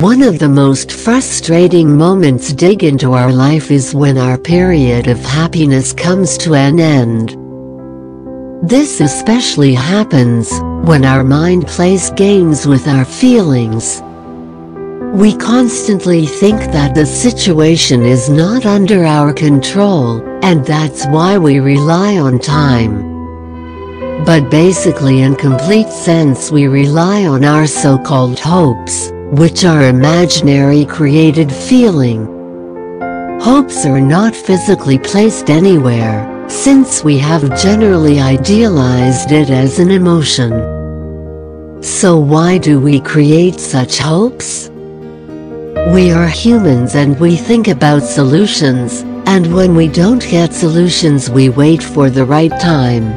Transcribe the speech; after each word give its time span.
One 0.00 0.22
of 0.22 0.38
the 0.38 0.48
most 0.48 0.92
frustrating 0.92 1.96
moments 1.96 2.52
dig 2.52 2.84
into 2.84 3.14
our 3.14 3.32
life 3.32 3.72
is 3.72 3.96
when 3.96 4.16
our 4.16 4.38
period 4.38 5.08
of 5.08 5.18
happiness 5.18 5.92
comes 5.92 6.38
to 6.38 6.54
an 6.54 6.78
end. 6.78 7.30
This 8.62 9.00
especially 9.00 9.74
happens 9.74 10.52
when 10.84 11.04
our 11.04 11.24
mind 11.24 11.66
plays 11.66 12.10
games 12.10 12.64
with 12.64 12.86
our 12.86 13.04
feelings. 13.04 14.00
We 15.18 15.36
constantly 15.36 16.26
think 16.26 16.60
that 16.70 16.94
the 16.94 17.04
situation 17.04 18.06
is 18.06 18.30
not 18.30 18.66
under 18.66 19.04
our 19.04 19.32
control, 19.32 20.22
and 20.44 20.64
that's 20.64 21.06
why 21.06 21.38
we 21.38 21.58
rely 21.58 22.18
on 22.18 22.38
time. 22.38 23.02
But 24.24 24.48
basically 24.48 25.22
in 25.22 25.34
complete 25.34 25.88
sense 25.88 26.52
we 26.52 26.68
rely 26.68 27.26
on 27.26 27.44
our 27.44 27.66
so-called 27.66 28.38
hopes, 28.38 29.10
which 29.32 29.64
are 29.64 29.88
imaginary 29.88 30.86
created 30.86 31.52
feeling. 31.52 32.26
Hopes 33.42 33.84
are 33.84 34.00
not 34.00 34.34
physically 34.34 34.98
placed 34.98 35.50
anywhere, 35.50 36.48
since 36.48 37.04
we 37.04 37.18
have 37.18 37.60
generally 37.60 38.20
idealized 38.20 39.30
it 39.30 39.50
as 39.50 39.78
an 39.78 39.90
emotion. 39.90 40.50
So 41.82 42.18
why 42.18 42.56
do 42.56 42.80
we 42.80 43.00
create 43.00 43.60
such 43.60 43.98
hopes? 43.98 44.70
We 45.92 46.10
are 46.10 46.26
humans 46.26 46.94
and 46.94 47.20
we 47.20 47.36
think 47.36 47.68
about 47.68 48.02
solutions, 48.02 49.02
and 49.26 49.54
when 49.54 49.76
we 49.76 49.88
don't 49.88 50.22
get 50.22 50.54
solutions 50.54 51.28
we 51.28 51.50
wait 51.50 51.82
for 51.82 52.08
the 52.08 52.24
right 52.24 52.58
time. 52.60 53.12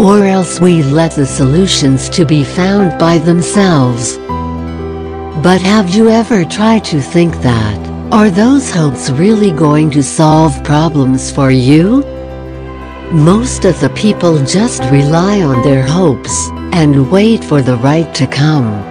Or 0.00 0.24
else 0.24 0.60
we 0.60 0.82
let 0.82 1.12
the 1.12 1.26
solutions 1.26 2.08
to 2.10 2.26
be 2.26 2.42
found 2.42 2.98
by 2.98 3.18
themselves. 3.18 4.18
But 5.42 5.60
have 5.60 5.94
you 5.94 6.08
ever 6.08 6.44
tried 6.46 6.84
to 6.86 7.00
think 7.00 7.42
that, 7.42 7.78
are 8.10 8.30
those 8.30 8.70
hopes 8.70 9.10
really 9.10 9.52
going 9.52 9.90
to 9.90 10.02
solve 10.02 10.64
problems 10.64 11.30
for 11.30 11.50
you? 11.50 12.02
Most 13.12 13.66
of 13.66 13.78
the 13.80 13.90
people 13.90 14.42
just 14.44 14.82
rely 14.90 15.42
on 15.42 15.62
their 15.62 15.86
hopes, 15.86 16.48
and 16.72 17.10
wait 17.12 17.44
for 17.44 17.60
the 17.60 17.76
right 17.76 18.12
to 18.14 18.26
come. 18.26 18.82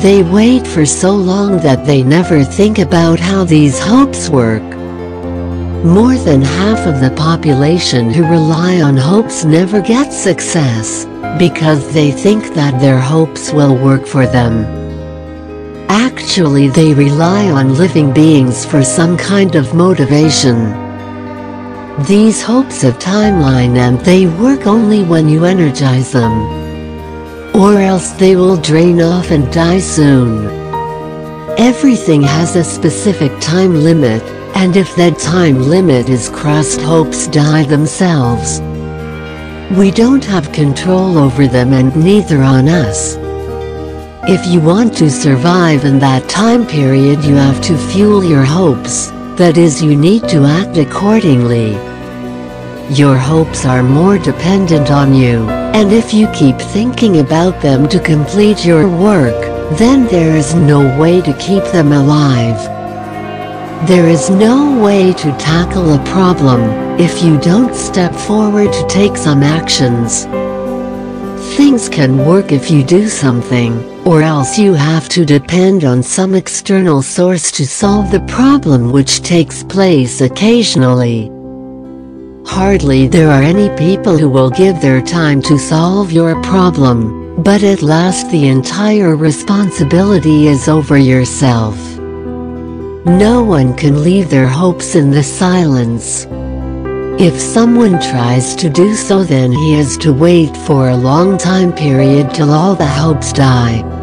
They 0.00 0.24
wait 0.24 0.66
for 0.66 0.84
so 0.84 1.12
long 1.12 1.58
that 1.58 1.86
they 1.86 2.02
never 2.02 2.42
think 2.42 2.78
about 2.78 3.20
how 3.20 3.44
these 3.44 3.78
hopes 3.78 4.28
work. 4.28 4.64
More 5.84 6.16
than 6.16 6.42
half 6.42 6.86
of 6.88 7.00
the 7.00 7.14
population 7.16 8.10
who 8.10 8.24
rely 8.24 8.82
on 8.82 8.96
hopes 8.96 9.44
never 9.44 9.80
get 9.80 10.12
success, 10.12 11.06
because 11.38 11.94
they 11.94 12.10
think 12.10 12.52
that 12.54 12.80
their 12.80 12.98
hopes 12.98 13.52
will 13.52 13.76
work 13.76 14.06
for 14.06 14.26
them. 14.26 14.79
Actually 16.30 16.68
they 16.68 16.94
rely 16.94 17.50
on 17.50 17.74
living 17.74 18.14
beings 18.14 18.64
for 18.64 18.84
some 18.84 19.16
kind 19.16 19.56
of 19.56 19.74
motivation. 19.74 20.58
These 22.06 22.40
hopes 22.40 22.82
have 22.82 23.00
timeline 23.00 23.76
and 23.76 23.98
they 23.98 24.28
work 24.28 24.68
only 24.68 25.02
when 25.02 25.28
you 25.28 25.44
energize 25.44 26.12
them. 26.12 26.32
Or 27.52 27.80
else 27.80 28.12
they 28.12 28.36
will 28.36 28.56
drain 28.56 29.02
off 29.02 29.32
and 29.32 29.52
die 29.52 29.80
soon. 29.80 30.46
Everything 31.58 32.22
has 32.22 32.54
a 32.54 32.62
specific 32.62 33.32
time 33.40 33.74
limit, 33.82 34.22
and 34.54 34.76
if 34.76 34.94
that 34.94 35.18
time 35.18 35.60
limit 35.60 36.08
is 36.08 36.28
crossed 36.28 36.80
hopes 36.80 37.26
die 37.26 37.64
themselves. 37.64 38.60
We 39.76 39.90
don't 39.90 40.24
have 40.26 40.52
control 40.52 41.18
over 41.18 41.48
them 41.48 41.72
and 41.72 41.90
neither 41.96 42.40
on 42.40 42.68
us. 42.68 43.16
If 44.28 44.46
you 44.46 44.60
want 44.60 44.94
to 44.98 45.08
survive 45.10 45.86
in 45.86 45.98
that 46.00 46.28
time 46.28 46.66
period 46.66 47.24
you 47.24 47.36
have 47.36 47.58
to 47.62 47.76
fuel 47.76 48.22
your 48.22 48.44
hopes, 48.44 49.06
that 49.38 49.56
is 49.56 49.82
you 49.82 49.96
need 49.96 50.28
to 50.28 50.44
act 50.44 50.76
accordingly. 50.76 51.72
Your 52.94 53.16
hopes 53.16 53.64
are 53.64 53.82
more 53.82 54.18
dependent 54.18 54.90
on 54.90 55.14
you, 55.14 55.48
and 55.48 55.90
if 55.90 56.12
you 56.12 56.28
keep 56.34 56.58
thinking 56.58 57.20
about 57.20 57.62
them 57.62 57.88
to 57.88 57.98
complete 57.98 58.62
your 58.62 58.86
work, 58.86 59.40
then 59.78 60.06
there 60.08 60.36
is 60.36 60.54
no 60.54 60.80
way 61.00 61.22
to 61.22 61.32
keep 61.38 61.64
them 61.72 61.92
alive. 61.92 62.60
There 63.88 64.06
is 64.06 64.28
no 64.28 64.78
way 64.78 65.14
to 65.14 65.38
tackle 65.38 65.94
a 65.94 66.04
problem 66.04 66.60
if 67.00 67.22
you 67.22 67.38
don't 67.40 67.74
step 67.74 68.14
forward 68.14 68.70
to 68.70 68.86
take 68.86 69.16
some 69.16 69.42
actions. 69.42 70.26
Things 71.56 71.88
can 71.88 72.18
work 72.18 72.52
if 72.52 72.70
you 72.70 72.84
do 72.84 73.08
something, 73.08 73.89
or 74.04 74.22
else 74.22 74.58
you 74.58 74.74
have 74.74 75.08
to 75.10 75.24
depend 75.24 75.84
on 75.84 76.02
some 76.02 76.34
external 76.34 77.02
source 77.02 77.50
to 77.52 77.66
solve 77.66 78.10
the 78.10 78.20
problem 78.20 78.92
which 78.92 79.22
takes 79.22 79.62
place 79.62 80.20
occasionally. 80.20 81.30
Hardly 82.46 83.06
there 83.06 83.30
are 83.30 83.42
any 83.42 83.68
people 83.76 84.16
who 84.16 84.28
will 84.28 84.50
give 84.50 84.80
their 84.80 85.02
time 85.02 85.42
to 85.42 85.58
solve 85.58 86.10
your 86.10 86.40
problem, 86.42 87.42
but 87.42 87.62
at 87.62 87.82
last 87.82 88.30
the 88.30 88.48
entire 88.48 89.14
responsibility 89.16 90.48
is 90.48 90.68
over 90.68 90.96
yourself. 90.96 91.76
No 93.06 93.44
one 93.44 93.74
can 93.74 94.02
leave 94.02 94.30
their 94.30 94.48
hopes 94.48 94.94
in 94.94 95.10
the 95.10 95.22
silence. 95.22 96.26
If 97.22 97.38
someone 97.38 98.00
tries 98.00 98.56
to 98.56 98.70
do 98.70 98.94
so 98.94 99.24
then 99.24 99.52
he 99.52 99.74
has 99.74 99.98
to 99.98 100.10
wait 100.10 100.56
for 100.56 100.88
a 100.88 100.96
long 100.96 101.36
time 101.36 101.70
period 101.70 102.32
till 102.32 102.50
all 102.50 102.74
the 102.74 102.86
hopes 102.86 103.30
die. 103.30 103.99